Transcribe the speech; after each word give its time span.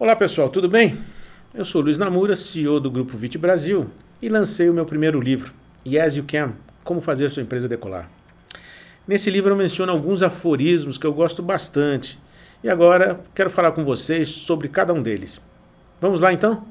Olá 0.00 0.16
pessoal, 0.16 0.48
tudo 0.48 0.66
bem? 0.66 0.96
Eu 1.52 1.62
sou 1.62 1.82
Luiz 1.82 1.98
Namura, 1.98 2.34
CEO 2.34 2.80
do 2.80 2.90
Grupo 2.90 3.18
Vit 3.18 3.36
Brasil 3.36 3.90
e 4.22 4.30
lancei 4.30 4.70
o 4.70 4.72
meu 4.72 4.86
primeiro 4.86 5.20
livro, 5.20 5.52
Yes 5.86 6.16
You 6.16 6.24
Can, 6.26 6.54
Como 6.82 7.02
Fazer 7.02 7.28
Sua 7.28 7.42
Empresa 7.42 7.68
Decolar. 7.68 8.08
Nesse 9.06 9.28
livro 9.28 9.52
eu 9.52 9.56
menciono 9.58 9.92
alguns 9.92 10.22
aforismos 10.22 10.96
que 10.96 11.06
eu 11.06 11.12
gosto 11.12 11.42
bastante 11.42 12.18
e 12.64 12.70
agora 12.70 13.20
quero 13.34 13.50
falar 13.50 13.72
com 13.72 13.84
vocês 13.84 14.30
sobre 14.30 14.68
cada 14.68 14.94
um 14.94 15.02
deles. 15.02 15.38
Vamos 16.00 16.18
lá 16.18 16.32
então? 16.32 16.64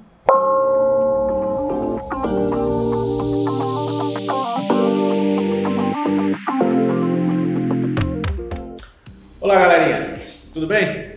Olá 9.39 9.59
galerinha, 9.59 10.19
tudo 10.51 10.65
bem? 10.65 11.08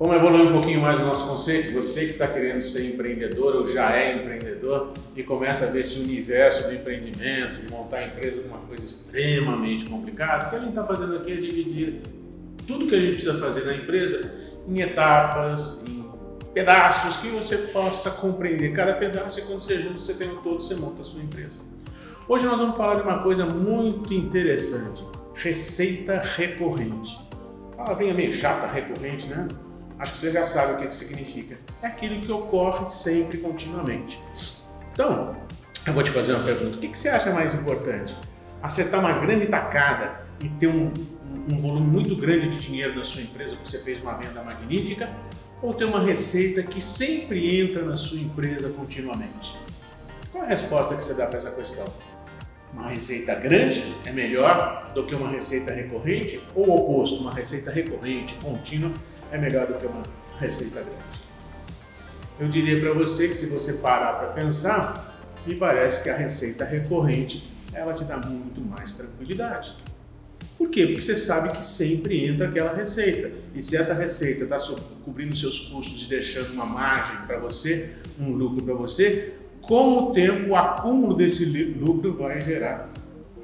Vamos 0.00 0.16
evoluir 0.16 0.48
um 0.48 0.52
pouquinho 0.52 0.80
mais 0.80 0.98
o 0.98 1.04
nosso 1.04 1.28
conceito. 1.28 1.74
Você 1.74 2.06
que 2.06 2.12
está 2.12 2.26
querendo 2.26 2.62
ser 2.62 2.86
empreendedor 2.86 3.56
ou 3.56 3.66
já 3.66 3.94
é 3.94 4.16
empreendedor 4.16 4.94
e 5.14 5.22
começa 5.22 5.66
a 5.66 5.70
ver 5.70 5.80
esse 5.80 6.00
universo 6.00 6.68
do 6.68 6.74
empreendimento, 6.74 7.60
de 7.60 7.70
montar 7.70 7.98
a 7.98 8.06
empresa 8.06 8.40
uma 8.48 8.56
coisa 8.60 8.82
extremamente 8.82 9.84
complicada, 9.84 10.46
o 10.46 10.48
que 10.48 10.56
a 10.56 10.58
gente 10.60 10.70
está 10.70 10.84
fazendo 10.84 11.16
aqui 11.16 11.32
é 11.32 11.36
dividir 11.36 12.00
tudo 12.66 12.86
que 12.86 12.94
a 12.94 12.98
gente 12.98 13.12
precisa 13.12 13.38
fazer 13.38 13.66
na 13.66 13.74
empresa 13.74 14.32
em 14.66 14.80
etapas, 14.80 15.84
em 15.86 16.02
pedaços 16.54 17.18
que 17.18 17.28
você 17.28 17.58
possa 17.58 18.10
compreender 18.10 18.72
cada 18.72 18.94
pedaço 18.94 19.40
e 19.40 19.42
quando 19.42 19.60
você 19.60 19.82
junta, 19.82 19.98
você 19.98 20.14
tem 20.14 20.30
um 20.30 20.36
todo, 20.36 20.62
você 20.62 20.76
monta 20.76 21.02
a 21.02 21.04
sua 21.04 21.20
empresa. 21.20 21.76
Hoje 22.26 22.46
nós 22.46 22.58
vamos 22.58 22.78
falar 22.78 22.94
de 22.94 23.02
uma 23.02 23.22
coisa 23.22 23.44
muito 23.44 24.14
interessante, 24.14 25.04
receita 25.34 26.20
recorrente. 26.20 27.20
Palavrinha 27.76 28.14
meio 28.14 28.32
chata, 28.32 28.66
recorrente, 28.66 29.26
né? 29.26 29.46
Acho 30.00 30.12
que 30.12 30.18
você 30.18 30.30
já 30.32 30.44
sabe 30.44 30.72
o 30.72 30.76
que, 30.78 30.88
que 30.88 30.96
significa. 30.96 31.56
É 31.82 31.86
aquilo 31.86 32.20
que 32.20 32.32
ocorre 32.32 32.90
sempre, 32.90 33.38
continuamente. 33.38 34.18
Então, 34.92 35.36
eu 35.86 35.92
vou 35.92 36.02
te 36.02 36.10
fazer 36.10 36.32
uma 36.32 36.44
pergunta: 36.44 36.76
o 36.76 36.80
que, 36.80 36.88
que 36.88 36.98
você 36.98 37.08
acha 37.08 37.30
mais 37.30 37.54
importante? 37.54 38.16
Acertar 38.62 39.00
uma 39.00 39.12
grande 39.12 39.46
tacada 39.46 40.22
e 40.40 40.48
ter 40.48 40.66
um, 40.66 40.92
um 41.48 41.60
volume 41.60 41.86
muito 41.86 42.16
grande 42.16 42.48
de 42.48 42.60
dinheiro 42.60 42.96
na 42.96 43.04
sua 43.04 43.22
empresa 43.22 43.54
porque 43.56 43.70
você 43.70 43.78
fez 43.78 44.02
uma 44.02 44.16
venda 44.16 44.42
magnífica? 44.42 45.08
Ou 45.62 45.74
ter 45.74 45.84
uma 45.84 46.02
receita 46.02 46.62
que 46.62 46.80
sempre 46.80 47.60
entra 47.60 47.82
na 47.84 47.96
sua 47.96 48.18
empresa 48.18 48.70
continuamente? 48.70 49.54
Qual 50.32 50.42
é 50.42 50.46
a 50.46 50.50
resposta 50.50 50.94
que 50.94 51.04
você 51.04 51.12
dá 51.12 51.26
para 51.26 51.36
essa 51.36 51.50
questão? 51.50 51.86
Uma 52.72 52.88
receita 52.88 53.34
grande 53.34 53.94
é 54.06 54.12
melhor 54.12 54.90
do 54.94 55.04
que 55.04 55.14
uma 55.14 55.28
receita 55.28 55.72
recorrente? 55.72 56.40
Ou 56.54 56.68
o 56.68 56.74
oposto, 56.74 57.16
uma 57.16 57.32
receita 57.32 57.70
recorrente, 57.70 58.34
contínua, 58.42 58.92
é 59.30 59.38
melhor 59.38 59.66
do 59.66 59.74
que 59.74 59.86
uma 59.86 60.02
receita 60.38 60.80
grande. 60.80 61.20
Eu 62.38 62.48
diria 62.48 62.80
para 62.80 62.92
você 62.94 63.28
que 63.28 63.34
se 63.34 63.46
você 63.46 63.74
parar 63.74 64.14
para 64.14 64.28
pensar, 64.28 65.20
me 65.46 65.54
parece 65.54 66.02
que 66.02 66.10
a 66.10 66.16
receita 66.16 66.64
recorrente 66.64 67.50
ela 67.72 67.92
te 67.92 68.04
dá 68.04 68.18
muito 68.18 68.60
mais 68.60 68.94
tranquilidade. 68.94 69.76
Por 70.56 70.68
quê? 70.68 70.86
Porque 70.86 71.00
você 71.00 71.16
sabe 71.16 71.56
que 71.56 71.66
sempre 71.66 72.26
entra 72.26 72.48
aquela 72.48 72.74
receita. 72.74 73.30
E 73.54 73.62
se 73.62 73.76
essa 73.76 73.94
receita 73.94 74.44
está 74.44 74.58
cobrindo 75.04 75.36
seus 75.36 75.58
custos 75.60 76.04
e 76.04 76.08
deixando 76.08 76.52
uma 76.52 76.66
margem 76.66 77.26
para 77.26 77.38
você, 77.38 77.92
um 78.18 78.30
lucro 78.30 78.62
para 78.62 78.74
você, 78.74 79.34
com 79.62 79.98
o 79.98 80.12
tempo 80.12 80.50
o 80.50 80.56
acúmulo 80.56 81.14
desse 81.14 81.44
lucro 81.44 82.12
vai 82.12 82.40
gerar 82.40 82.90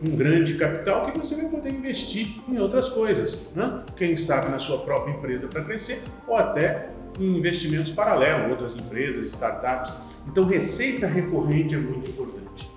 um 0.05 0.17
grande 0.17 0.55
capital 0.55 1.11
que 1.11 1.19
você 1.19 1.37
vai 1.37 1.47
poder 1.47 1.73
investir 1.73 2.29
em 2.49 2.59
outras 2.59 2.89
coisas, 2.89 3.53
né? 3.55 3.83
quem 3.97 4.17
sabe 4.17 4.51
na 4.51 4.59
sua 4.59 4.79
própria 4.79 5.13
empresa 5.13 5.47
para 5.47 5.63
crescer 5.63 6.03
ou 6.27 6.37
até 6.37 6.91
em 7.19 7.39
investimentos 7.39 7.93
paralelos, 7.93 8.51
outras 8.51 8.77
empresas, 8.77 9.29
startups. 9.29 9.95
Então, 10.29 10.45
receita 10.45 11.07
recorrente 11.07 11.75
é 11.75 11.79
muito 11.79 12.11
importante. 12.11 12.71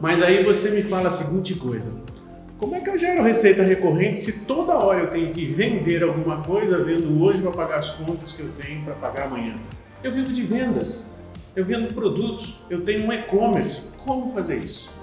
Mas 0.00 0.22
aí 0.22 0.42
você 0.42 0.70
me 0.70 0.82
fala 0.82 1.08
a 1.08 1.10
seguinte 1.10 1.54
coisa: 1.54 1.90
como 2.58 2.74
é 2.74 2.80
que 2.80 2.88
eu 2.88 2.98
gero 2.98 3.22
receita 3.22 3.62
recorrente 3.62 4.20
se 4.20 4.44
toda 4.44 4.74
hora 4.74 5.00
eu 5.00 5.10
tenho 5.10 5.32
que 5.32 5.44
vender 5.44 6.02
alguma 6.02 6.42
coisa, 6.42 6.82
vendo 6.82 7.22
hoje 7.22 7.42
para 7.42 7.50
pagar 7.50 7.78
as 7.80 7.90
contas 7.90 8.32
que 8.32 8.40
eu 8.40 8.48
tenho 8.60 8.82
para 8.84 8.94
pagar 8.94 9.26
amanhã? 9.26 9.54
Eu 10.02 10.12
vivo 10.12 10.32
de 10.32 10.42
vendas, 10.42 11.14
eu 11.54 11.64
vendo 11.64 11.92
produtos, 11.92 12.62
eu 12.70 12.82
tenho 12.82 13.06
um 13.06 13.12
e-commerce. 13.12 13.94
Como 14.04 14.32
fazer 14.32 14.58
isso? 14.58 14.95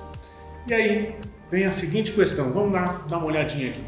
E 0.66 0.74
aí 0.74 1.16
vem 1.52 1.66
a 1.66 1.74
seguinte 1.74 2.14
questão, 2.14 2.54
vamos 2.54 2.72
lá 2.72 2.86
dar 3.10 3.18
uma 3.18 3.28
olhadinha 3.28 3.72
aqui. 3.72 3.84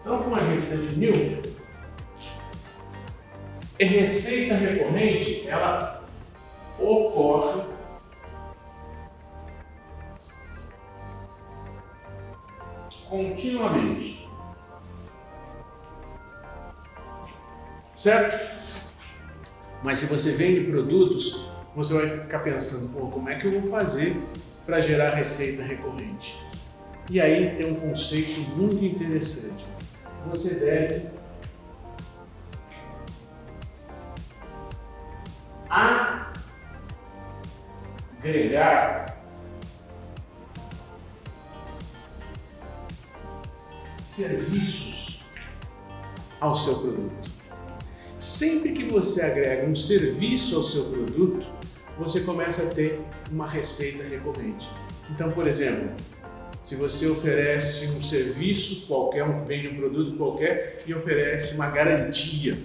Então, 0.00 0.22
como 0.22 0.36
a 0.36 0.40
gente 0.40 0.66
definiu, 0.66 1.42
a 3.80 3.84
receita 3.84 4.54
recorrente 4.56 5.48
ela 5.48 6.04
ocorre 6.78 7.73
continuamente. 13.08 14.28
Certo? 17.96 18.54
Mas 19.82 19.98
se 19.98 20.06
você 20.06 20.32
vende 20.32 20.70
produtos, 20.70 21.46
você 21.74 21.94
vai 21.94 22.20
ficar 22.20 22.40
pensando, 22.40 22.92
pô, 22.92 23.06
como 23.08 23.28
é 23.28 23.38
que 23.38 23.46
eu 23.46 23.60
vou 23.60 23.70
fazer 23.70 24.16
para 24.64 24.80
gerar 24.80 25.14
receita 25.14 25.62
recorrente? 25.62 26.42
E 27.10 27.20
aí 27.20 27.56
tem 27.56 27.70
um 27.70 27.74
conceito 27.74 28.40
muito 28.56 28.82
interessante. 28.84 29.64
Você 30.26 30.54
deve 30.64 31.08
agregar 38.24 39.13
serviços 44.14 45.20
ao 46.40 46.54
seu 46.54 46.78
produto. 46.78 47.30
Sempre 48.20 48.72
que 48.72 48.84
você 48.84 49.22
agrega 49.22 49.66
um 49.66 49.74
serviço 49.74 50.56
ao 50.56 50.62
seu 50.62 50.84
produto, 50.84 51.44
você 51.98 52.20
começa 52.20 52.62
a 52.62 52.66
ter 52.66 53.00
uma 53.30 53.48
receita 53.48 54.04
recorrente. 54.04 54.68
Então, 55.10 55.32
por 55.32 55.46
exemplo, 55.48 55.90
se 56.62 56.76
você 56.76 57.08
oferece 57.08 57.88
um 57.88 58.00
serviço 58.00 58.86
qualquer, 58.86 59.24
vende 59.46 59.68
um 59.68 59.76
produto 59.76 60.16
qualquer 60.16 60.84
e 60.86 60.94
oferece 60.94 61.56
uma 61.56 61.68
garantia, 61.68 62.56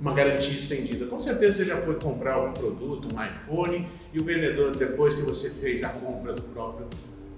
uma 0.00 0.12
garantia 0.12 0.54
estendida. 0.54 1.06
Com 1.06 1.20
certeza 1.20 1.58
você 1.58 1.64
já 1.66 1.76
foi 1.76 1.94
comprar 2.00 2.34
algum 2.34 2.52
produto, 2.52 3.08
um 3.14 3.24
iPhone, 3.24 3.88
e 4.12 4.18
o 4.18 4.24
vendedor, 4.24 4.74
depois 4.74 5.14
que 5.14 5.22
você 5.22 5.48
fez 5.50 5.84
a 5.84 5.90
compra 5.90 6.32
do 6.32 6.42
próprio 6.42 6.88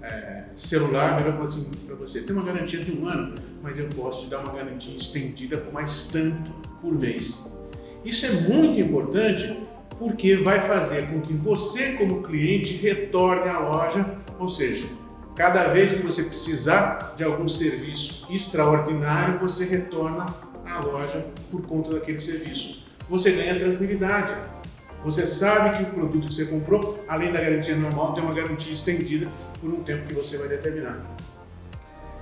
é, 0.03 0.43
celular, 0.57 1.15
melhor 1.17 1.33
falar 1.33 1.45
assim 1.45 1.71
para 1.87 1.95
você, 1.95 2.21
tem 2.21 2.35
uma 2.35 2.43
garantia 2.43 2.83
de 2.83 2.91
um 2.91 3.07
ano, 3.07 3.35
mas 3.61 3.79
eu 3.79 3.87
posso 3.95 4.25
te 4.25 4.29
dar 4.29 4.39
uma 4.39 4.53
garantia 4.53 4.95
estendida 4.95 5.57
por 5.57 5.73
mais 5.73 6.09
tanto 6.09 6.51
por 6.81 6.93
mês. 6.93 7.57
Isso 8.03 8.25
é 8.25 8.31
muito 8.31 8.79
importante 8.79 9.57
porque 9.97 10.35
vai 10.35 10.67
fazer 10.67 11.07
com 11.07 11.21
que 11.21 11.33
você, 11.33 11.93
como 11.93 12.23
cliente, 12.23 12.73
retorne 12.73 13.47
à 13.47 13.59
loja, 13.59 14.17
ou 14.37 14.49
seja, 14.49 14.85
cada 15.35 15.67
vez 15.69 15.93
que 15.93 16.01
você 16.01 16.23
precisar 16.23 17.13
de 17.15 17.23
algum 17.23 17.47
serviço 17.47 18.27
extraordinário, 18.29 19.39
você 19.39 19.65
retorna 19.65 20.25
à 20.65 20.79
loja 20.79 21.25
por 21.49 21.61
conta 21.61 21.91
daquele 21.91 22.19
serviço. 22.19 22.83
Você 23.09 23.31
ganha 23.31 23.57
tranquilidade, 23.57 24.35
você 25.03 25.27
sabe 25.27 25.77
que 25.77 25.83
o 25.83 25.93
produto 25.93 26.27
que 26.27 26.33
você 26.33 26.45
comprou, 26.45 27.03
além 27.07 27.31
da 27.31 27.41
garantia 27.41 27.75
normal, 27.75 28.13
tem 28.13 28.23
uma 28.23 28.33
garantia 28.33 28.71
estendida 28.71 29.29
por 29.59 29.69
um 29.69 29.83
tempo 29.83 30.07
que 30.07 30.13
você 30.13 30.37
vai 30.37 30.47
determinar. 30.47 31.05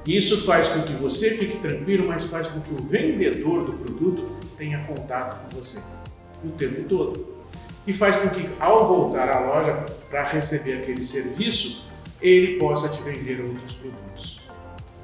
Isso 0.05 0.45
faz 0.45 0.67
com 0.67 0.81
que 0.81 0.93
você 0.93 1.31
fique 1.31 1.59
tranquilo, 1.59 2.07
mas 2.07 2.25
faz 2.25 2.47
com 2.47 2.59
que 2.59 2.73
o 2.73 2.83
vendedor 2.87 3.65
do 3.65 3.73
produto 3.73 4.31
tenha 4.57 4.79
contato 4.85 5.43
com 5.43 5.59
você 5.59 5.79
o 6.43 6.49
tempo 6.49 6.83
todo. 6.89 7.41
E 7.85 7.93
faz 7.93 8.15
com 8.15 8.29
que, 8.29 8.49
ao 8.59 8.87
voltar 8.87 9.29
à 9.29 9.39
loja 9.39 9.85
para 10.09 10.23
receber 10.23 10.79
aquele 10.79 11.05
serviço, 11.05 11.85
ele 12.19 12.57
possa 12.57 12.89
te 12.89 13.01
vender 13.03 13.41
outros 13.41 13.75
produtos. 13.75 14.41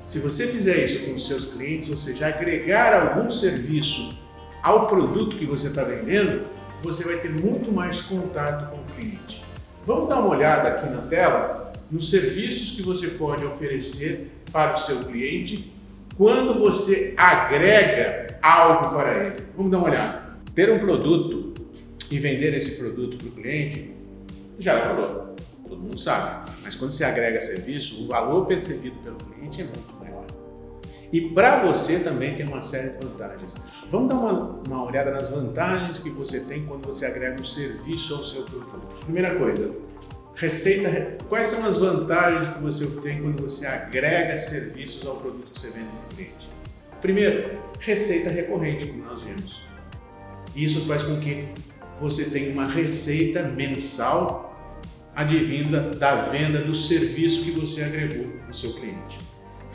Se 0.08 0.20
você 0.20 0.48
fizer 0.48 0.84
isso 0.84 1.06
com 1.06 1.16
os 1.16 1.28
seus 1.28 1.54
clientes, 1.54 1.90
ou 1.90 1.98
seja, 1.98 2.28
agregar 2.28 2.94
algum 2.94 3.30
serviço 3.30 4.18
ao 4.64 4.88
produto 4.88 5.38
que 5.38 5.46
você 5.46 5.68
está 5.68 5.84
vendendo, 5.84 6.46
você 6.82 7.04
vai 7.04 7.18
ter 7.18 7.30
muito 7.30 7.72
mais 7.72 8.02
contato 8.02 8.72
com 8.72 8.82
o 8.82 8.86
cliente. 8.96 9.44
Vamos 9.86 10.10
dar 10.10 10.20
uma 10.20 10.30
olhada 10.30 10.70
aqui 10.70 10.90
na 10.90 11.02
tela 11.02 11.74
nos 11.90 12.10
serviços 12.10 12.76
que 12.76 12.82
você 12.82 13.08
pode 13.08 13.46
oferecer 13.46 14.32
para 14.52 14.76
o 14.76 14.80
seu 14.80 15.00
cliente 15.06 15.72
quando 16.16 16.60
você 16.60 17.14
agrega 17.16 18.38
algo 18.42 18.90
para 18.90 19.26
ele. 19.26 19.44
Vamos 19.56 19.72
dar 19.72 19.78
uma 19.78 19.88
olhada. 19.88 20.28
Ter 20.54 20.72
um 20.72 20.80
produto 20.80 21.54
e 22.10 22.20
vender 22.20 22.54
esse 22.54 22.78
produto 22.78 23.18
para 23.18 23.28
o 23.28 23.32
cliente, 23.32 23.92
gera 24.60 24.94
valor. 24.94 25.36
Todo 25.68 25.82
mundo 25.82 26.00
sabe. 26.00 26.52
Mas 26.64 26.76
quando 26.76 26.92
você 26.92 27.04
agrega 27.04 27.40
serviço, 27.42 28.04
o 28.04 28.08
valor 28.08 28.46
percebido 28.46 28.98
pelo 28.98 29.18
cliente 29.18 29.62
é 29.62 29.66
muito. 29.66 29.97
E 31.12 31.22
para 31.30 31.66
você 31.66 32.00
também 32.00 32.36
tem 32.36 32.46
uma 32.46 32.62
série 32.62 32.90
de 32.90 33.06
vantagens. 33.06 33.54
Vamos 33.90 34.10
dar 34.10 34.16
uma, 34.16 34.62
uma 34.68 34.86
olhada 34.86 35.12
nas 35.12 35.30
vantagens 35.30 36.00
que 36.00 36.10
você 36.10 36.42
tem 36.42 36.66
quando 36.66 36.86
você 36.86 37.06
agrega 37.06 37.42
um 37.42 37.46
serviço 37.46 38.16
ao 38.16 38.24
seu 38.24 38.44
produto. 38.44 39.06
Primeira 39.06 39.36
coisa, 39.36 39.74
receita. 40.36 41.18
Quais 41.30 41.48
são 41.48 41.66
as 41.66 41.78
vantagens 41.78 42.56
que 42.56 42.62
você 42.62 42.86
tem 43.02 43.22
quando 43.22 43.42
você 43.42 43.66
agrega 43.66 44.38
serviços 44.38 45.06
ao 45.06 45.16
produto 45.16 45.52
que 45.52 45.60
você 45.60 45.68
vende 45.72 45.88
para 45.88 46.12
o 46.12 46.16
cliente? 46.16 46.50
Primeiro, 47.02 47.58
receita 47.80 48.30
recorrente, 48.30 48.88
como 48.88 49.06
nós 49.06 49.24
vimos. 49.24 49.62
Isso 50.56 50.86
faz 50.86 51.04
com 51.04 51.20
que 51.20 51.48
você 52.00 52.26
tenha 52.26 52.52
uma 52.52 52.66
receita 52.66 53.44
mensal 53.44 54.48
advinda 55.16 55.90
da 55.92 56.24
venda 56.24 56.62
do 56.62 56.76
serviço 56.76 57.44
que 57.44 57.52
você 57.52 57.84
agregou 57.84 58.28
no 58.48 58.54
seu 58.54 58.74
cliente. 58.74 59.18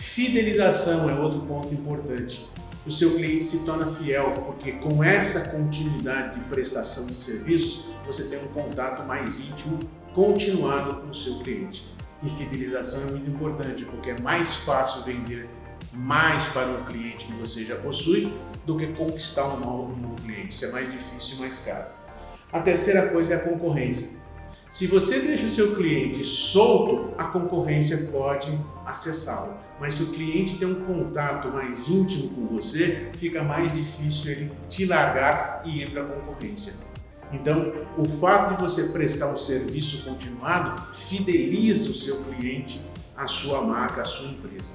Fidelização 0.03 1.09
é 1.09 1.15
outro 1.15 1.41
ponto 1.43 1.73
importante. 1.73 2.47
O 2.85 2.91
seu 2.91 3.15
cliente 3.15 3.45
se 3.45 3.65
torna 3.65 3.87
fiel, 3.87 4.33
porque 4.33 4.73
com 4.73 5.03
essa 5.03 5.57
continuidade 5.57 6.39
de 6.39 6.45
prestação 6.47 7.07
de 7.07 7.15
serviços, 7.15 7.87
você 8.05 8.25
tem 8.25 8.39
um 8.45 8.49
contato 8.49 9.07
mais 9.07 9.41
íntimo, 9.41 9.79
continuado 10.13 10.97
com 10.97 11.09
o 11.09 11.15
seu 11.15 11.39
cliente. 11.39 11.87
E 12.23 12.29
fidelização 12.29 13.09
é 13.09 13.11
muito 13.13 13.31
importante, 13.31 13.85
porque 13.85 14.11
é 14.11 14.21
mais 14.21 14.57
fácil 14.57 15.03
vender 15.05 15.49
mais 15.93 16.45
para 16.49 16.67
um 16.67 16.85
cliente 16.85 17.25
que 17.25 17.33
você 17.35 17.65
já 17.65 17.77
possui 17.77 18.37
do 18.67 18.77
que 18.77 18.89
conquistar 18.89 19.47
um 19.55 19.61
novo, 19.61 19.95
um 19.95 19.97
novo 19.97 20.17
cliente. 20.17 20.51
Isso 20.51 20.65
é 20.65 20.73
mais 20.73 20.93
difícil 20.93 21.37
e 21.37 21.41
mais 21.41 21.61
caro. 21.61 21.87
A 22.53 22.61
terceira 22.61 23.09
coisa 23.09 23.35
é 23.35 23.37
a 23.37 23.41
concorrência. 23.41 24.21
Se 24.73 24.87
você 24.87 25.21
deixa 25.21 25.45
o 25.45 25.51
seu 25.51 25.77
cliente 25.77 26.25
solto, 26.25 27.13
a 27.19 27.25
concorrência 27.25 28.09
pode 28.11 28.59
acessá-lo. 28.87 29.59
Mas 29.79 29.97
se 29.97 30.03
o 30.05 30.07
cliente 30.07 30.57
tem 30.57 30.67
um 30.67 30.87
contato 30.87 31.49
mais 31.49 31.91
íntimo 31.91 32.31
com 32.31 32.47
você, 32.47 33.11
fica 33.19 33.43
mais 33.43 33.75
difícil 33.75 34.33
ele 34.33 34.53
te 34.71 34.87
largar 34.87 35.61
e 35.67 35.83
ir 35.83 35.91
para 35.91 36.01
a 36.01 36.07
concorrência. 36.07 36.73
Então, 37.31 37.71
o 37.99 38.07
fato 38.07 38.57
de 38.57 38.63
você 38.63 38.85
prestar 38.85 39.27
um 39.27 39.37
serviço 39.37 40.05
continuado 40.05 40.81
fideliza 40.95 41.91
o 41.91 41.95
seu 41.95 42.25
cliente, 42.25 42.81
a 43.15 43.29
sua 43.29 43.61
marca, 43.61 44.01
a 44.01 44.07
sua 44.07 44.31
empresa. 44.31 44.73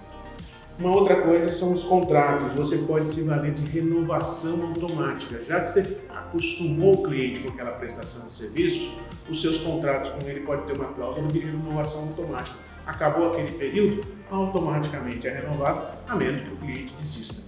Uma 0.78 0.96
outra 0.96 1.24
coisa 1.24 1.50
são 1.50 1.74
os 1.74 1.84
contratos. 1.84 2.54
Você 2.54 2.78
pode 2.86 3.10
se 3.10 3.24
valer 3.24 3.52
de 3.52 3.66
renovação 3.66 4.62
automática. 4.68 5.44
Já 5.44 5.62
que 5.62 5.72
você 5.72 5.84
acostumou 6.28 6.94
o 6.94 7.04
cliente 7.04 7.42
com 7.42 7.50
aquela 7.50 7.72
prestação 7.72 8.28
de 8.28 8.34
serviços, 8.34 8.92
os 9.30 9.42
seus 9.42 9.58
contratos 9.58 10.12
com 10.12 10.30
ele 10.30 10.42
pode 10.42 10.66
ter 10.66 10.74
uma 10.74 10.88
cláusula 10.94 11.28
de 11.28 11.40
renovação 11.40 12.10
automática. 12.10 12.56
Acabou 12.86 13.34
aquele 13.34 13.52
período, 13.52 14.02
automaticamente 14.30 15.28
é 15.28 15.42
renovado, 15.42 15.98
a 16.08 16.16
menos 16.16 16.44
que 16.44 16.54
o 16.54 16.58
cliente 16.58 16.94
desista. 16.94 17.48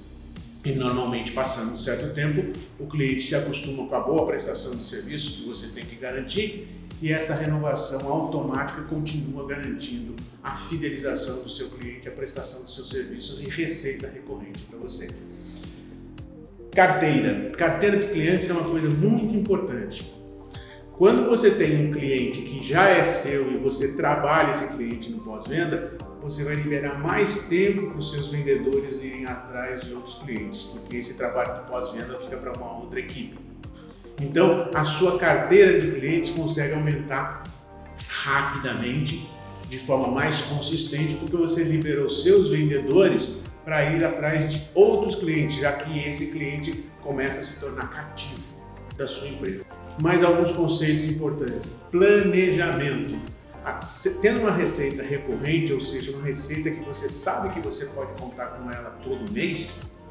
E 0.64 0.74
normalmente, 0.74 1.32
passando 1.32 1.72
um 1.72 1.78
certo 1.78 2.14
tempo, 2.14 2.52
o 2.78 2.86
cliente 2.88 3.24
se 3.24 3.36
acostuma 3.36 3.88
com 3.88 3.96
a 3.96 4.00
boa 4.02 4.26
prestação 4.28 4.76
de 4.76 4.84
serviço 4.84 5.38
que 5.38 5.48
você 5.48 5.68
tem 5.68 5.86
que 5.86 5.96
garantir 5.96 6.68
e 7.02 7.14
essa 7.14 7.36
renovação 7.36 8.12
automática 8.12 8.82
continua 8.84 9.48
garantindo 9.48 10.14
a 10.44 10.54
fidelização 10.54 11.44
do 11.44 11.50
seu 11.50 11.70
cliente, 11.70 12.10
a 12.10 12.12
prestação 12.12 12.64
dos 12.64 12.76
seus 12.76 12.90
serviços 12.90 13.42
e 13.42 13.50
receita 13.50 14.10
recorrente 14.10 14.60
para 14.64 14.80
você. 14.80 15.10
Carteira. 16.74 17.52
Carteira 17.52 17.98
de 17.98 18.08
clientes 18.08 18.50
é 18.50 18.54
uma 18.54 18.70
coisa 18.70 18.90
muito 18.90 19.36
importante. 19.36 20.20
Quando 20.94 21.30
você 21.30 21.52
tem 21.52 21.88
um 21.88 21.92
cliente 21.92 22.42
que 22.42 22.64
já 22.64 22.90
é 22.90 23.04
seu 23.04 23.52
e 23.52 23.58
você 23.58 23.96
trabalha 23.96 24.52
esse 24.52 24.76
cliente 24.76 25.10
no 25.12 25.20
pós-venda, 25.20 25.98
você 26.22 26.44
vai 26.44 26.56
liberar 26.56 27.00
mais 27.00 27.48
tempo 27.48 27.88
para 27.88 28.00
os 28.00 28.12
seus 28.12 28.30
vendedores 28.30 29.02
irem 29.02 29.26
atrás 29.26 29.82
de 29.82 29.94
outros 29.94 30.16
clientes, 30.16 30.64
porque 30.64 30.98
esse 30.98 31.18
trabalho 31.18 31.62
de 31.62 31.70
pós-venda 31.70 32.20
fica 32.20 32.36
para 32.36 32.52
uma 32.52 32.80
outra 32.80 33.00
equipe. 33.00 33.38
Então, 34.22 34.70
a 34.76 34.84
sua 34.84 35.18
carteira 35.18 35.80
de 35.80 35.98
clientes 35.98 36.32
consegue 36.32 36.74
aumentar 36.74 37.44
rapidamente, 38.06 39.30
de 39.70 39.80
forma 39.80 40.10
mais 40.10 40.42
consistente, 40.42 41.16
porque 41.16 41.38
você 41.38 41.64
liberou 41.64 42.10
seus 42.10 42.50
vendedores 42.50 43.38
para 43.64 43.92
ir 43.94 44.04
atrás 44.04 44.52
de 44.52 44.68
outros 44.74 45.16
clientes, 45.16 45.58
já 45.58 45.74
que 45.74 46.00
esse 46.00 46.32
cliente 46.32 46.86
começa 47.02 47.40
a 47.42 47.44
se 47.44 47.60
tornar 47.60 47.90
cativo 47.90 48.42
da 48.98 49.08
sua 49.08 49.28
empresa. 49.30 49.66
Mais 50.02 50.24
alguns 50.24 50.52
conceitos 50.52 51.06
importantes. 51.06 51.76
Planejamento. 51.92 53.20
Tendo 54.22 54.40
uma 54.40 54.52
receita 54.52 55.04
recorrente, 55.04 55.74
ou 55.74 55.82
seja, 55.82 56.12
uma 56.14 56.26
receita 56.26 56.72
que 56.72 56.84
você 56.84 57.10
sabe 57.10 57.54
que 57.54 57.60
você 57.60 57.86
pode 57.88 58.20
contar 58.20 58.48
com 58.48 58.72
ela 58.72 58.98
todo 59.04 59.32
mês, 59.32 60.02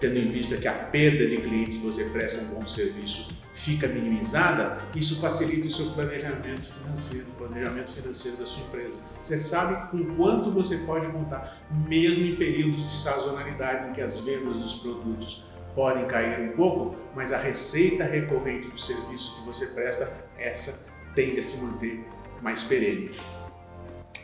tendo 0.00 0.18
em 0.18 0.28
vista 0.28 0.56
que 0.56 0.66
a 0.66 0.72
perda 0.72 1.26
de 1.26 1.36
clientes 1.36 1.76
você 1.78 2.04
presta 2.04 2.40
um 2.40 2.46
bom 2.46 2.66
serviço 2.66 3.28
fica 3.56 3.88
minimizada, 3.88 4.78
isso 4.94 5.18
facilita 5.18 5.66
o 5.66 5.70
seu 5.70 5.86
planejamento 5.86 6.60
financeiro, 6.60 7.26
o 7.28 7.32
planejamento 7.32 7.90
financeiro 7.90 8.36
da 8.36 8.46
sua 8.46 8.62
empresa. 8.64 8.98
Você 9.22 9.40
sabe 9.40 9.90
com 9.90 10.14
quanto 10.14 10.52
você 10.52 10.76
pode 10.78 11.06
contar, 11.06 11.66
mesmo 11.88 12.22
em 12.26 12.36
períodos 12.36 12.88
de 12.88 13.02
sazonalidade 13.02 13.88
em 13.88 13.92
que 13.94 14.02
as 14.02 14.20
vendas 14.20 14.58
dos 14.58 14.74
produtos 14.80 15.46
podem 15.74 16.06
cair 16.06 16.50
um 16.50 16.52
pouco, 16.54 16.96
mas 17.14 17.32
a 17.32 17.38
receita 17.38 18.04
recorrente 18.04 18.68
do 18.68 18.78
serviço 18.78 19.40
que 19.40 19.46
você 19.46 19.68
presta, 19.68 20.26
essa 20.38 20.92
tende 21.14 21.40
a 21.40 21.42
se 21.42 21.64
manter 21.64 22.06
mais 22.42 22.62
perene. 22.62 23.10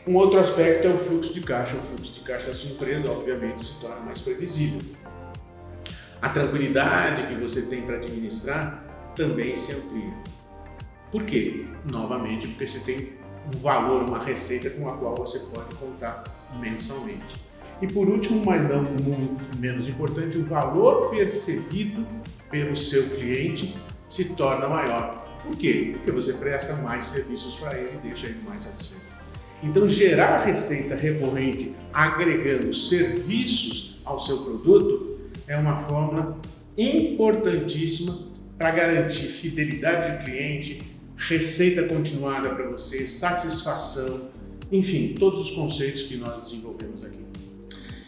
Um 0.05 0.15
outro 0.15 0.39
aspecto 0.39 0.87
é 0.87 0.93
o 0.93 0.97
fluxo 0.97 1.33
de 1.33 1.41
caixa. 1.41 1.75
O 1.75 1.81
fluxo 1.81 2.13
de 2.13 2.19
caixa 2.19 2.47
da 2.47 2.53
sua 2.53 2.71
empresa, 2.71 3.09
obviamente, 3.09 3.65
se 3.65 3.79
torna 3.79 4.01
mais 4.01 4.21
previsível 4.21 4.79
a 6.23 6.29
tranquilidade 6.29 7.27
que 7.27 7.35
você 7.35 7.63
tem 7.63 7.81
para 7.81 7.97
administrar 7.97 8.82
também 9.15 9.55
se 9.55 9.73
amplia. 9.73 10.13
Por 11.11 11.23
quê? 11.23 11.65
Novamente, 11.91 12.47
porque 12.47 12.67
você 12.67 12.79
tem 12.79 13.13
um 13.53 13.57
valor, 13.59 14.03
uma 14.03 14.23
receita 14.23 14.69
com 14.71 14.89
a 14.89 14.97
qual 14.97 15.15
você 15.15 15.39
pode 15.39 15.75
contar 15.75 16.23
mensalmente. 16.59 17.43
E 17.81 17.87
por 17.87 18.07
último, 18.07 18.43
mas 18.45 18.67
não 18.67 18.83
muito 18.83 19.57
menos 19.57 19.87
importante, 19.87 20.37
o 20.37 20.45
valor 20.45 21.09
percebido 21.09 22.05
pelo 22.49 22.75
seu 22.75 23.09
cliente 23.09 23.77
se 24.09 24.35
torna 24.35 24.67
maior. 24.67 25.23
Por 25.43 25.57
quê? 25.57 25.91
Porque 25.93 26.11
você 26.11 26.33
presta 26.33 26.75
mais 26.77 27.05
serviços 27.05 27.55
para 27.55 27.77
ele 27.77 27.97
e 27.97 28.07
deixa 28.07 28.27
ele 28.27 28.39
mais 28.47 28.63
satisfeito. 28.63 29.03
Então, 29.61 29.87
gerar 29.87 30.43
receita 30.43 30.95
recorrente 30.95 31.75
agregando 31.93 32.73
serviços 32.73 33.99
ao 34.05 34.19
seu 34.19 34.37
produto 34.37 35.19
é 35.47 35.57
uma 35.57 35.77
fórmula 35.77 36.37
importantíssima 36.77 38.32
para 38.63 38.71
garantir 38.71 39.27
fidelidade 39.27 40.19
de 40.19 40.23
cliente, 40.23 40.81
receita 41.17 41.83
continuada 41.83 42.47
para 42.47 42.65
você, 42.69 43.05
satisfação, 43.05 44.29
enfim, 44.71 45.15
todos 45.19 45.41
os 45.41 45.51
conceitos 45.51 46.03
que 46.03 46.15
nós 46.15 46.43
desenvolvemos 46.43 47.03
aqui. 47.03 47.19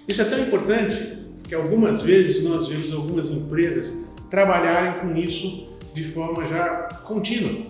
Isso 0.08 0.22
é 0.22 0.24
tão 0.24 0.40
importante 0.40 1.26
que 1.44 1.54
algumas 1.54 2.02
vezes 2.02 2.42
nós 2.42 2.70
vemos 2.70 2.94
algumas 2.94 3.30
empresas 3.30 4.10
trabalharem 4.32 5.02
com 5.02 5.18
isso 5.18 5.68
de 5.94 6.06
forma 6.06 6.48
já 6.48 6.88
contínua. 7.04 7.66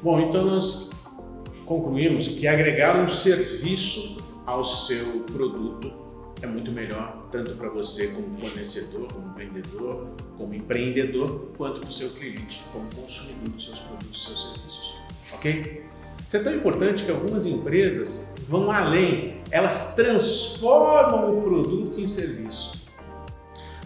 Bom, 0.00 0.20
então 0.20 0.46
nós 0.46 0.90
concluímos 1.66 2.28
que 2.28 2.46
agregar 2.46 3.04
um 3.04 3.08
serviço 3.08 4.16
ao 4.46 4.64
seu 4.64 5.24
produto 5.32 5.92
é 6.42 6.46
muito 6.46 6.70
melhor 6.70 7.28
tanto 7.32 7.52
para 7.56 7.68
você 7.68 8.08
como 8.08 8.30
fornecedor, 8.32 9.08
como 9.12 9.34
vendedor, 9.34 10.08
como 10.36 10.54
empreendedor, 10.54 11.50
quanto 11.56 11.80
para 11.80 11.90
o 11.90 11.92
seu 11.92 12.10
cliente, 12.10 12.62
como 12.72 12.86
consumidor 12.94 13.48
dos 13.48 13.64
seus 13.64 13.78
produtos, 13.78 14.08
dos 14.08 14.24
seus 14.24 14.52
serviços. 14.52 14.94
Ok? 15.32 15.84
Isso 16.26 16.36
é 16.36 16.40
tão 16.40 16.54
importante 16.54 17.04
que 17.04 17.10
algumas 17.10 17.46
empresas 17.46 18.34
vão 18.46 18.70
além, 18.70 19.40
elas 19.50 19.94
transformam 19.94 21.38
o 21.38 21.42
produto 21.42 22.00
em 22.00 22.06
serviço. 22.06 22.86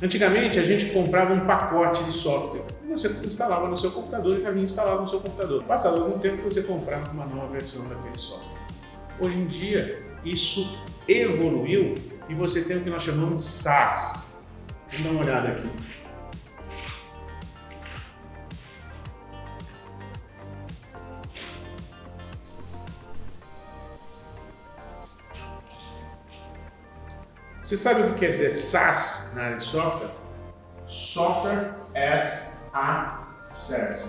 Antigamente 0.03 0.59
a 0.59 0.65
gente 0.65 0.93
comprava 0.93 1.33
um 1.33 1.47
pacote 1.47 2.03
de 2.05 2.13
software 2.13 2.65
você 2.93 3.09
instalava 3.25 3.69
no 3.69 3.77
seu 3.77 3.91
computador 3.91 4.35
e 4.37 4.43
já 4.43 4.51
vinha 4.51 4.65
instalado 4.65 5.03
no 5.03 5.09
seu 5.09 5.21
computador. 5.21 5.65
Passado 5.65 6.03
algum 6.03 6.19
tempo 6.19 6.43
você 6.43 6.63
comprava 6.63 7.11
uma 7.11 7.27
nova 7.27 7.49
versão 7.49 7.89
daquele 7.89 8.19
software. 8.19 8.61
Hoje 9.21 9.39
em 9.39 9.47
dia 9.47 10.03
isso 10.25 10.79
evoluiu 11.09 11.95
e 12.29 12.35
você 12.35 12.65
tem 12.65 12.79
o 12.79 12.85
que 12.85 12.91
nós 12.91 13.03
chamamos 13.03 13.43
de 13.43 13.49
SaaS. 13.49 14.39
Vamos 14.91 15.05
dar 15.05 15.11
uma 15.11 15.21
olhada 15.23 15.49
aqui. 15.49 15.71
Você 27.63 27.77
sabe 27.77 28.03
o 28.03 28.13
que 28.13 28.21
quer 28.21 28.33
dizer 28.33 28.53
SaaS 28.53 29.33
na 29.35 29.45
área 29.45 29.57
de 29.57 29.65
software? 29.65 30.11
Software 30.89 31.75
as 31.95 32.69
a 32.75 33.23
Service. 33.53 34.09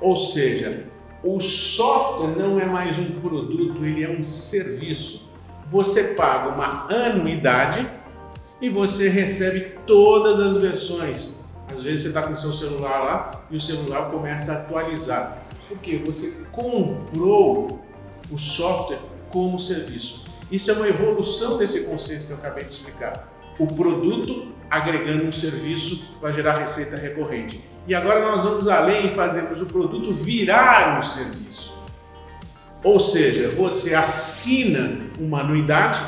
Ou 0.00 0.16
seja, 0.16 0.86
o 1.22 1.40
software 1.40 2.36
não 2.36 2.58
é 2.58 2.64
mais 2.64 2.98
um 2.98 3.20
produto, 3.20 3.84
ele 3.84 4.04
é 4.04 4.10
um 4.10 4.24
serviço. 4.24 5.31
Você 5.72 6.14
paga 6.14 6.50
uma 6.50 6.86
anuidade 6.92 7.86
e 8.60 8.68
você 8.68 9.08
recebe 9.08 9.78
todas 9.86 10.38
as 10.38 10.60
versões. 10.60 11.40
Às 11.72 11.82
vezes 11.82 12.02
você 12.02 12.08
está 12.08 12.22
com 12.24 12.36
seu 12.36 12.52
celular 12.52 12.98
lá 13.02 13.30
e 13.50 13.56
o 13.56 13.60
celular 13.60 14.10
começa 14.10 14.52
a 14.52 14.56
atualizar. 14.56 15.38
Porque 15.70 15.96
você 15.96 16.42
comprou 16.52 17.80
o 18.30 18.38
software 18.38 18.98
como 19.30 19.58
serviço. 19.58 20.24
Isso 20.50 20.70
é 20.70 20.74
uma 20.74 20.86
evolução 20.86 21.56
desse 21.56 21.84
conceito 21.84 22.26
que 22.26 22.32
eu 22.32 22.36
acabei 22.36 22.64
de 22.64 22.72
explicar. 22.72 23.32
O 23.58 23.66
produto 23.66 24.48
agregando 24.68 25.24
um 25.24 25.32
serviço 25.32 26.16
para 26.20 26.32
gerar 26.32 26.58
receita 26.58 26.98
recorrente. 26.98 27.64
E 27.88 27.94
agora 27.94 28.20
nós 28.20 28.44
vamos 28.44 28.68
além 28.68 29.06
e 29.06 29.14
fazemos 29.14 29.62
o 29.62 29.64
produto 29.64 30.12
virar 30.12 30.98
um 30.98 31.02
serviço. 31.02 31.71
Ou 32.82 32.98
seja, 32.98 33.48
você 33.50 33.94
assina 33.94 35.00
uma 35.18 35.40
anuidade 35.40 36.00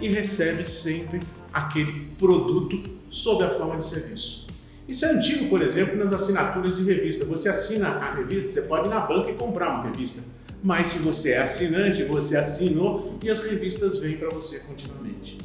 e 0.00 0.08
recebe 0.08 0.64
sempre 0.64 1.20
aquele 1.52 2.06
produto 2.18 2.90
sob 3.10 3.44
a 3.44 3.50
forma 3.50 3.78
de 3.78 3.86
serviço. 3.86 4.46
Isso 4.88 5.04
é 5.04 5.10
antigo, 5.10 5.48
por 5.48 5.60
exemplo, 5.60 5.96
nas 5.96 6.12
assinaturas 6.12 6.76
de 6.76 6.84
revista. 6.84 7.24
Você 7.24 7.48
assina 7.48 7.88
a 7.88 8.14
revista, 8.14 8.52
você 8.52 8.62
pode 8.62 8.86
ir 8.86 8.90
na 8.90 9.00
banca 9.00 9.30
e 9.30 9.34
comprar 9.34 9.70
uma 9.70 9.84
revista. 9.84 10.22
Mas 10.62 10.88
se 10.88 10.98
você 11.00 11.32
é 11.32 11.42
assinante, 11.42 12.04
você 12.04 12.36
assinou 12.36 13.18
e 13.22 13.28
as 13.28 13.44
revistas 13.44 13.98
vêm 13.98 14.16
para 14.16 14.28
você 14.28 14.60
continuamente. 14.60 15.38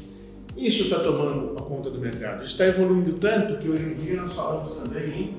Isso 0.56 0.84
está 0.84 1.00
tomando 1.00 1.58
a 1.58 1.62
conta 1.64 1.90
do 1.90 2.00
mercado. 2.00 2.46
Está 2.46 2.68
evoluindo 2.68 3.14
tanto 3.14 3.58
que 3.60 3.68
hoje 3.68 3.84
em 3.84 3.96
dia 3.96 4.22
nós 4.22 4.34
falamos 4.34 4.74
também 4.74 5.10
em 5.10 5.38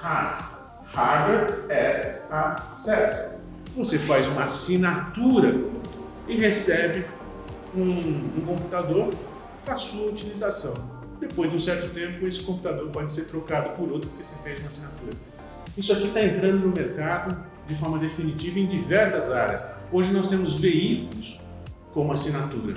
HAS, 0.00 0.60
Hardware 0.86 1.46
as 1.70 2.30
a 2.30 2.56
Service. 2.74 3.41
Você 3.76 3.98
faz 3.98 4.26
uma 4.26 4.44
assinatura 4.44 5.58
e 6.28 6.36
recebe 6.36 7.06
um, 7.74 7.90
um 7.90 8.44
computador 8.46 9.08
para 9.64 9.76
sua 9.76 10.10
utilização. 10.10 10.74
Depois 11.18 11.50
de 11.50 11.56
um 11.56 11.60
certo 11.60 11.88
tempo, 11.94 12.26
esse 12.26 12.42
computador 12.42 12.90
pode 12.90 13.10
ser 13.12 13.26
trocado 13.26 13.70
por 13.70 13.90
outro 13.90 14.10
porque 14.10 14.24
você 14.24 14.42
fez 14.42 14.60
uma 14.60 14.68
assinatura. 14.68 15.12
Isso 15.76 15.92
aqui 15.92 16.08
está 16.08 16.22
entrando 16.22 16.66
no 16.66 16.68
mercado 16.68 17.42
de 17.66 17.74
forma 17.74 17.98
definitiva 17.98 18.58
em 18.58 18.66
diversas 18.66 19.32
áreas. 19.32 19.62
Hoje 19.90 20.12
nós 20.12 20.28
temos 20.28 20.56
veículos 20.58 21.40
como 21.92 22.12
assinatura. 22.12 22.74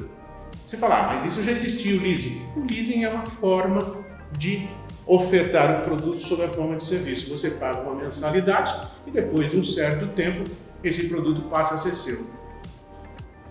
Você 0.65 0.77
fala, 0.77 0.99
ah, 0.99 1.07
mas 1.07 1.25
isso 1.25 1.43
já 1.43 1.51
existia 1.51 1.97
o 1.99 2.01
leasing. 2.01 2.41
O 2.55 2.61
leasing 2.61 3.03
é 3.03 3.09
uma 3.09 3.25
forma 3.25 3.97
de 4.37 4.67
ofertar 5.05 5.81
o 5.81 5.83
produto 5.83 6.19
sob 6.19 6.43
a 6.43 6.47
forma 6.47 6.77
de 6.77 6.85
serviço. 6.85 7.29
Você 7.29 7.51
paga 7.51 7.81
uma 7.81 7.95
mensalidade 7.95 8.73
e 9.05 9.11
depois 9.11 9.51
de 9.51 9.57
um 9.57 9.63
certo 9.63 10.07
tempo 10.15 10.49
esse 10.89 11.07
produto 11.07 11.43
passa 11.49 11.75
a 11.75 11.77
ser 11.77 11.91
seu. 11.91 12.35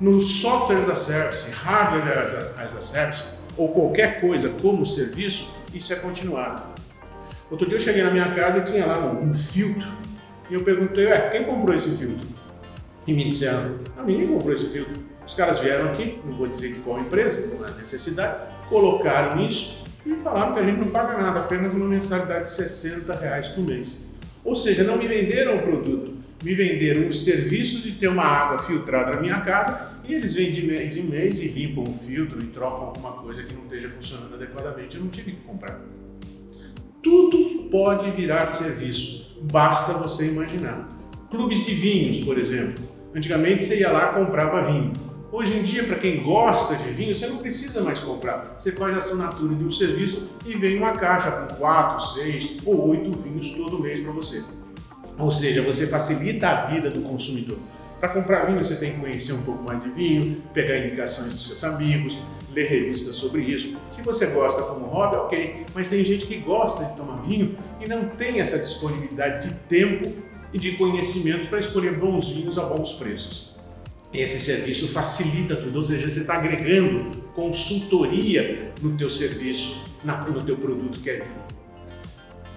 No 0.00 0.20
software 0.20 0.82
as 0.82 0.88
a 0.88 0.94
service, 0.94 1.50
hardware 1.50 2.54
as 2.58 2.76
a, 2.76 2.80
service 2.80 3.24
ou 3.56 3.68
qualquer 3.72 4.20
coisa 4.20 4.48
como 4.60 4.84
serviço, 4.84 5.54
isso 5.72 5.92
é 5.92 5.96
continuado. 5.96 6.74
Outro 7.50 7.68
dia 7.68 7.76
eu 7.76 7.80
cheguei 7.80 8.02
na 8.02 8.10
minha 8.10 8.34
casa 8.34 8.58
e 8.58 8.64
tinha 8.64 8.86
lá 8.86 8.98
um, 8.98 9.28
um 9.28 9.34
filtro 9.34 9.86
e 10.50 10.54
eu 10.54 10.64
perguntei, 10.64 11.06
ué, 11.06 11.30
quem 11.30 11.44
comprou 11.44 11.74
esse 11.76 11.90
filtro? 11.96 12.26
E 13.06 13.12
me 13.12 13.24
disseram, 13.24 13.78
a 13.96 14.02
ninguém 14.02 14.26
comprou 14.26 14.54
esse 14.54 14.68
filtro. 14.68 14.94
Os 15.26 15.34
caras 15.34 15.60
vieram 15.60 15.92
aqui, 15.92 16.20
não 16.24 16.36
vou 16.36 16.46
dizer 16.46 16.74
de 16.74 16.80
qual 16.80 17.00
empresa, 17.00 17.54
não 17.54 17.66
é 17.66 17.70
necessidade, 17.72 18.52
colocaram 18.68 19.46
isso 19.46 19.82
e 20.04 20.14
falaram 20.16 20.54
que 20.54 20.60
a 20.60 20.64
gente 20.64 20.80
não 20.80 20.88
paga 20.88 21.16
nada, 21.16 21.40
apenas 21.40 21.72
uma 21.72 21.86
mensalidade 21.86 22.44
de 22.44 22.50
60 22.50 23.14
reais 23.14 23.48
por 23.48 23.64
mês. 23.64 24.04
Ou 24.44 24.54
seja, 24.54 24.84
não 24.84 24.98
me 24.98 25.08
venderam 25.08 25.56
o 25.56 25.62
produto, 25.62 26.12
me 26.44 26.54
venderam 26.54 27.08
o 27.08 27.12
serviço 27.12 27.80
de 27.80 27.92
ter 27.92 28.08
uma 28.08 28.22
água 28.22 28.58
filtrada 28.58 29.14
na 29.14 29.20
minha 29.20 29.40
casa 29.40 29.94
e 30.06 30.12
eles 30.12 30.34
vêm 30.34 30.52
de 30.52 30.66
mês 30.66 30.94
em 30.94 31.02
mês 31.02 31.42
e 31.42 31.48
limpam 31.48 31.82
o 31.82 31.98
filtro 31.98 32.38
e 32.38 32.48
trocam 32.48 32.88
alguma 32.88 33.12
coisa 33.12 33.42
que 33.42 33.54
não 33.54 33.64
esteja 33.64 33.88
funcionando 33.88 34.34
adequadamente. 34.34 34.96
Eu 34.96 35.02
não 35.02 35.08
tive 35.08 35.32
que 35.32 35.42
comprar. 35.42 35.80
Tudo 37.02 37.68
pode 37.70 38.10
virar 38.10 38.46
serviço, 38.48 39.38
basta 39.50 39.94
você 39.94 40.32
imaginar. 40.32 40.86
Clubes 41.30 41.64
de 41.64 41.74
vinhos, 41.74 42.20
por 42.20 42.38
exemplo. 42.38 42.84
Antigamente 43.14 43.64
você 43.64 43.80
ia 43.80 43.90
lá 43.90 44.12
e 44.12 44.24
comprava 44.24 44.62
vinho. 44.70 44.92
Hoje 45.32 45.58
em 45.58 45.62
dia, 45.62 45.84
para 45.84 45.96
quem 45.96 46.22
gosta 46.22 46.76
de 46.76 46.90
vinho, 46.90 47.14
você 47.14 47.26
não 47.26 47.38
precisa 47.38 47.80
mais 47.80 48.00
comprar. 48.00 48.54
Você 48.58 48.70
faz 48.70 48.94
a 48.94 48.98
assinatura 48.98 49.54
de 49.54 49.64
um 49.64 49.70
serviço 49.70 50.28
e 50.46 50.54
vem 50.54 50.76
uma 50.76 50.92
caixa 50.92 51.30
com 51.30 51.54
4, 51.56 52.06
6 52.14 52.56
ou 52.64 52.90
8 52.90 53.10
vinhos 53.18 53.50
todo 53.52 53.80
mês 53.80 54.00
para 54.00 54.12
você. 54.12 54.44
Ou 55.18 55.30
seja, 55.30 55.62
você 55.62 55.86
facilita 55.86 56.48
a 56.48 56.66
vida 56.66 56.90
do 56.90 57.00
consumidor. 57.02 57.58
Para 58.00 58.08
comprar 58.08 58.44
vinho, 58.46 58.58
você 58.58 58.76
tem 58.76 58.94
que 58.94 59.00
conhecer 59.00 59.32
um 59.32 59.42
pouco 59.42 59.62
mais 59.62 59.82
de 59.82 59.88
vinho, 59.90 60.42
pegar 60.52 60.76
indicações 60.78 61.32
dos 61.32 61.46
seus 61.46 61.64
amigos, 61.64 62.18
ler 62.52 62.68
revistas 62.68 63.14
sobre 63.14 63.42
isso. 63.42 63.76
Se 63.90 64.02
você 64.02 64.26
gosta 64.26 64.62
como 64.62 64.86
hobby, 64.86 65.16
ok, 65.16 65.66
mas 65.74 65.88
tem 65.88 66.04
gente 66.04 66.26
que 66.26 66.36
gosta 66.36 66.84
de 66.84 66.96
tomar 66.96 67.22
vinho 67.22 67.56
e 67.80 67.88
não 67.88 68.08
tem 68.08 68.40
essa 68.40 68.58
disponibilidade 68.58 69.48
de 69.48 69.54
tempo 69.60 70.12
e 70.52 70.58
de 70.58 70.72
conhecimento 70.72 71.48
para 71.48 71.60
escolher 71.60 71.98
bons 71.98 72.30
vinhos 72.30 72.58
a 72.58 72.64
bons 72.64 72.92
preços. 72.94 73.54
Esse 74.12 74.38
serviço 74.38 74.88
facilita 74.88 75.56
tudo, 75.56 75.76
ou 75.76 75.82
seja, 75.82 76.08
você 76.08 76.20
está 76.20 76.34
agregando 76.34 77.22
consultoria 77.34 78.72
no 78.80 78.96
teu 78.96 79.10
serviço, 79.10 79.82
no 80.04 80.42
teu 80.42 80.56
produto 80.56 81.00
que 81.00 81.10
é 81.10 81.14
vinho. 81.14 81.43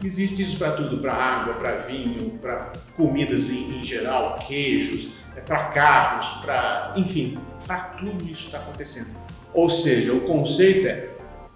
Existe 0.04 0.44
isso 0.44 0.58
para 0.58 0.72
tudo, 0.72 1.00
para 1.00 1.14
água, 1.14 1.56
para 1.56 1.72
vinho, 1.80 2.38
para 2.40 2.72
comidas 2.96 3.50
em, 3.50 3.80
em, 3.80 3.84
geral, 3.84 4.36
queijos, 4.48 5.14
é 5.36 5.40
para 5.42 5.66
carros, 5.66 6.42
para 6.42 6.94
enfim, 6.96 7.38
para 7.66 7.80
tudo 7.80 8.24
isso 8.24 8.46
está 8.46 8.60
acontecendo. 8.60 9.16
Ou 9.54 9.70
seja, 9.70 10.14
o 10.14 10.22
conceito 10.22 10.88
é 10.88 11.10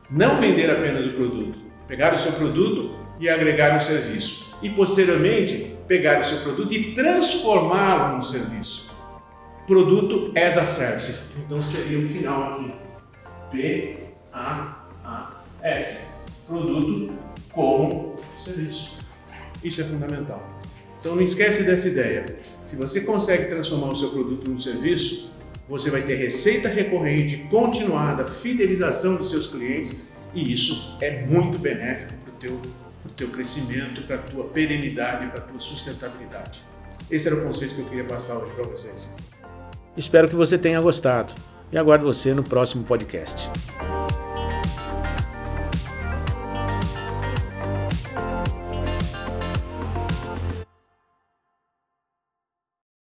não 0.09 0.39
vender 0.39 0.71
apenas 0.71 1.05
o 1.05 1.13
produto, 1.13 1.59
pegar 1.87 2.15
o 2.15 2.19
seu 2.19 2.31
produto 2.33 2.95
e 3.19 3.29
agregar 3.29 3.77
um 3.77 3.79
serviço 3.79 4.51
e 4.61 4.69
posteriormente 4.71 5.75
pegar 5.87 6.21
o 6.21 6.23
seu 6.23 6.39
produto 6.39 6.73
e 6.73 6.95
transformá-lo 6.95 8.15
num 8.15 8.23
serviço. 8.23 8.89
Produto 9.67 10.31
as 10.35 10.57
a 10.57 10.65
service. 10.65 11.31
Então 11.37 11.61
seria 11.61 11.99
o 11.99 12.07
final 12.07 12.53
aqui. 12.53 12.71
P 13.51 13.97
A 14.33 14.77
A 15.03 15.29
S. 15.61 15.99
Produto 16.47 17.13
como 17.51 18.10
serviço. 18.43 18.91
Isso 19.63 19.81
é 19.81 19.83
fundamental. 19.83 20.59
Então 20.99 21.15
não 21.15 21.23
esquece 21.23 21.63
dessa 21.63 21.87
ideia. 21.87 22.25
Se 22.67 22.75
você 22.75 23.01
consegue 23.01 23.45
transformar 23.45 23.87
o 23.87 23.97
seu 23.97 24.09
produto 24.09 24.49
num 24.49 24.59
serviço, 24.59 25.31
você 25.67 25.89
vai 25.89 26.01
ter 26.01 26.15
receita 26.15 26.69
recorrente, 26.69 27.47
continuada, 27.49 28.25
fidelização 28.25 29.15
dos 29.15 29.29
seus 29.29 29.47
clientes 29.47 30.07
e 30.33 30.53
isso 30.53 30.95
é 31.01 31.25
muito 31.25 31.59
benéfico 31.59 32.13
para 32.23 32.33
o 32.33 32.37
teu, 32.37 32.61
teu 33.15 33.27
crescimento, 33.29 34.01
para 34.03 34.15
a 34.15 34.19
tua 34.19 34.45
perenidade, 34.45 35.27
para 35.27 35.39
a 35.39 35.43
tua 35.43 35.59
sustentabilidade. 35.59 36.61
Esse 37.09 37.27
era 37.27 37.37
o 37.37 37.43
conceito 37.43 37.75
que 37.75 37.81
eu 37.81 37.85
queria 37.85 38.05
passar 38.05 38.37
hoje 38.37 38.53
para 38.53 38.63
vocês. 38.63 39.15
Espero 39.97 40.29
que 40.29 40.35
você 40.35 40.57
tenha 40.57 40.79
gostado 40.79 41.33
e 41.71 41.77
aguardo 41.77 42.05
você 42.05 42.33
no 42.33 42.43
próximo 42.43 42.83
podcast. 42.83 43.49